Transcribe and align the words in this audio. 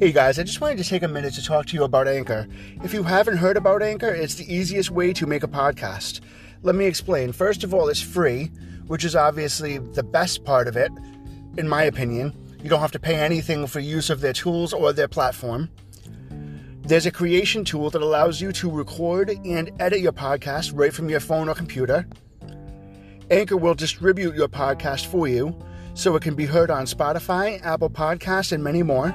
Hey 0.00 0.12
guys, 0.12 0.38
I 0.38 0.44
just 0.44 0.62
wanted 0.62 0.78
to 0.78 0.84
take 0.84 1.02
a 1.02 1.08
minute 1.08 1.34
to 1.34 1.44
talk 1.44 1.66
to 1.66 1.76
you 1.76 1.84
about 1.84 2.08
Anchor. 2.08 2.48
If 2.82 2.94
you 2.94 3.02
haven't 3.02 3.36
heard 3.36 3.58
about 3.58 3.82
Anchor, 3.82 4.08
it's 4.08 4.34
the 4.34 4.50
easiest 4.50 4.90
way 4.90 5.12
to 5.12 5.26
make 5.26 5.42
a 5.42 5.46
podcast. 5.46 6.20
Let 6.62 6.74
me 6.74 6.86
explain. 6.86 7.32
First 7.32 7.64
of 7.64 7.74
all, 7.74 7.86
it's 7.90 8.00
free, 8.00 8.46
which 8.86 9.04
is 9.04 9.14
obviously 9.14 9.76
the 9.76 10.02
best 10.02 10.42
part 10.42 10.68
of 10.68 10.76
it, 10.78 10.90
in 11.58 11.68
my 11.68 11.82
opinion. 11.82 12.34
You 12.62 12.70
don't 12.70 12.80
have 12.80 12.92
to 12.92 12.98
pay 12.98 13.16
anything 13.16 13.66
for 13.66 13.78
use 13.78 14.08
of 14.08 14.22
their 14.22 14.32
tools 14.32 14.72
or 14.72 14.94
their 14.94 15.06
platform. 15.06 15.68
There's 16.80 17.04
a 17.04 17.10
creation 17.10 17.62
tool 17.62 17.90
that 17.90 18.00
allows 18.00 18.40
you 18.40 18.52
to 18.52 18.70
record 18.70 19.28
and 19.44 19.70
edit 19.78 20.00
your 20.00 20.12
podcast 20.12 20.72
right 20.74 20.94
from 20.94 21.10
your 21.10 21.20
phone 21.20 21.46
or 21.46 21.54
computer. 21.54 22.06
Anchor 23.30 23.58
will 23.58 23.74
distribute 23.74 24.34
your 24.34 24.48
podcast 24.48 25.08
for 25.08 25.28
you 25.28 25.54
so 25.92 26.16
it 26.16 26.22
can 26.22 26.34
be 26.34 26.46
heard 26.46 26.70
on 26.70 26.86
Spotify, 26.86 27.62
Apple 27.62 27.90
Podcasts, 27.90 28.52
and 28.52 28.64
many 28.64 28.82
more. 28.82 29.14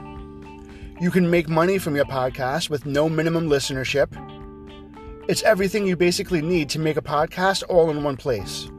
You 1.01 1.11
can 1.11 1.29
make 1.29 1.49
money 1.49 1.77
from 1.77 1.93
your 1.97 2.05
podcast 2.05 2.69
with 2.69 2.85
no 2.85 3.09
minimum 3.09 3.49
listenership. 3.49 4.07
It's 5.27 5.43
everything 5.43 5.85
you 5.85 5.97
basically 5.97 6.41
need 6.41 6.69
to 6.69 6.79
make 6.79 6.95
a 6.95 7.01
podcast 7.01 7.63
all 7.67 7.89
in 7.89 8.01
one 8.01 8.15
place. 8.15 8.69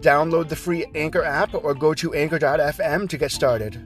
Download 0.00 0.50
the 0.50 0.56
free 0.56 0.84
Anchor 0.94 1.24
app 1.24 1.54
or 1.54 1.72
go 1.72 1.94
to 1.94 2.12
anchor.fm 2.12 3.08
to 3.08 3.16
get 3.16 3.32
started. 3.32 3.82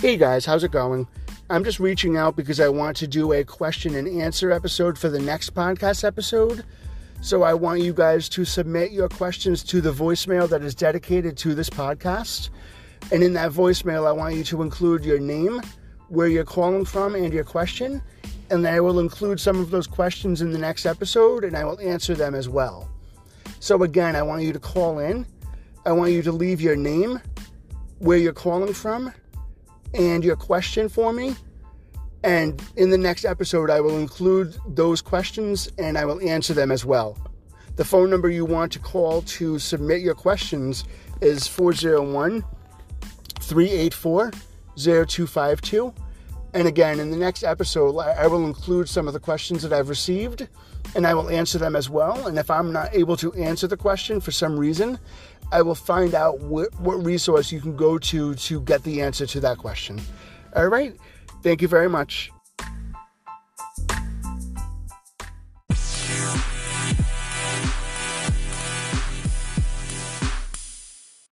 Hey 0.00 0.16
guys, 0.16 0.46
how's 0.46 0.62
it 0.62 0.70
going? 0.70 1.08
I'm 1.50 1.64
just 1.64 1.80
reaching 1.80 2.16
out 2.16 2.36
because 2.36 2.60
I 2.60 2.68
want 2.68 2.96
to 2.98 3.08
do 3.08 3.32
a 3.32 3.42
question 3.42 3.96
and 3.96 4.06
answer 4.22 4.52
episode 4.52 4.96
for 4.96 5.08
the 5.08 5.18
next 5.18 5.52
podcast 5.52 6.04
episode. 6.04 6.64
So 7.22 7.42
I 7.42 7.54
want 7.54 7.80
you 7.80 7.92
guys 7.92 8.28
to 8.28 8.44
submit 8.44 8.92
your 8.92 9.08
questions 9.08 9.64
to 9.64 9.80
the 9.80 9.92
voicemail 9.92 10.48
that 10.48 10.62
is 10.62 10.76
dedicated 10.76 11.36
to 11.38 11.56
this 11.56 11.68
podcast. 11.68 12.50
And 13.10 13.24
in 13.24 13.32
that 13.32 13.50
voicemail, 13.50 14.06
I 14.06 14.12
want 14.12 14.36
you 14.36 14.44
to 14.44 14.62
include 14.62 15.04
your 15.04 15.18
name, 15.18 15.60
where 16.06 16.28
you're 16.28 16.44
calling 16.44 16.84
from, 16.84 17.16
and 17.16 17.34
your 17.34 17.42
question. 17.42 18.00
And 18.48 18.64
then 18.64 18.72
I 18.72 18.78
will 18.78 19.00
include 19.00 19.40
some 19.40 19.58
of 19.58 19.72
those 19.72 19.88
questions 19.88 20.42
in 20.42 20.52
the 20.52 20.58
next 20.58 20.86
episode 20.86 21.42
and 21.42 21.56
I 21.56 21.64
will 21.64 21.80
answer 21.80 22.14
them 22.14 22.36
as 22.36 22.48
well. 22.48 22.88
So 23.58 23.82
again, 23.82 24.14
I 24.14 24.22
want 24.22 24.42
you 24.42 24.52
to 24.52 24.60
call 24.60 25.00
in. 25.00 25.26
I 25.84 25.90
want 25.90 26.12
you 26.12 26.22
to 26.22 26.30
leave 26.30 26.60
your 26.60 26.76
name, 26.76 27.20
where 27.98 28.18
you're 28.18 28.32
calling 28.32 28.72
from, 28.72 29.12
and 29.94 30.24
your 30.24 30.36
question 30.36 30.88
for 30.88 31.12
me. 31.12 31.36
And 32.22 32.62
in 32.76 32.90
the 32.90 32.98
next 32.98 33.24
episode, 33.24 33.70
I 33.70 33.80
will 33.80 33.98
include 33.98 34.56
those 34.66 35.00
questions 35.00 35.70
and 35.78 35.96
I 35.96 36.04
will 36.04 36.20
answer 36.20 36.52
them 36.52 36.70
as 36.70 36.84
well. 36.84 37.18
The 37.76 37.84
phone 37.84 38.10
number 38.10 38.28
you 38.28 38.44
want 38.44 38.72
to 38.72 38.78
call 38.78 39.22
to 39.22 39.58
submit 39.58 40.02
your 40.02 40.14
questions 40.14 40.84
is 41.20 41.46
401 41.46 42.44
384 43.40 44.32
0252. 44.76 45.94
And 46.52 46.66
again, 46.66 46.98
in 46.98 47.10
the 47.10 47.16
next 47.16 47.44
episode, 47.44 47.96
I 47.98 48.26
will 48.26 48.44
include 48.44 48.88
some 48.88 49.06
of 49.06 49.14
the 49.14 49.20
questions 49.20 49.62
that 49.62 49.72
I've 49.72 49.88
received 49.88 50.48
and 50.94 51.06
I 51.06 51.14
will 51.14 51.30
answer 51.30 51.58
them 51.58 51.76
as 51.76 51.88
well. 51.88 52.26
And 52.26 52.38
if 52.38 52.50
I'm 52.50 52.72
not 52.72 52.94
able 52.94 53.16
to 53.18 53.32
answer 53.34 53.66
the 53.66 53.76
question 53.76 54.20
for 54.20 54.30
some 54.30 54.58
reason, 54.58 54.98
I 55.52 55.62
will 55.62 55.74
find 55.74 56.14
out 56.14 56.40
what, 56.40 56.68
resource 56.78 57.50
you 57.50 57.60
can 57.60 57.76
go 57.76 57.98
to 57.98 58.34
to 58.34 58.60
get 58.60 58.82
the 58.84 59.02
answer 59.02 59.26
to 59.26 59.40
that 59.40 59.58
question. 59.58 60.00
All 60.54 60.68
right. 60.68 60.96
Thank 61.42 61.62
you 61.62 61.68
very 61.68 61.88
much. 61.88 62.30